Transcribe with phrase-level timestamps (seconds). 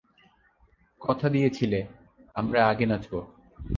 [1.01, 1.79] কথা দিয়েছিলে,
[2.35, 3.19] আমরা আগে নাচবো।